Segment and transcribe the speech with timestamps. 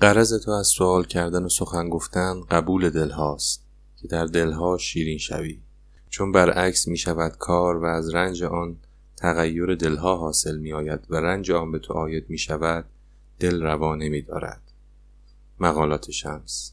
[0.00, 5.60] قرض تو از سوال کردن و سخن گفتن قبول دلهاست که در دلها شیرین شوی.
[6.10, 8.76] چون برعکس می شود کار و از رنج آن
[9.16, 12.84] تغییر دلها حاصل می آید و رنج آن به تو آید می شود
[13.38, 14.62] دل روا نمی دارد
[15.58, 16.72] مقالات شمس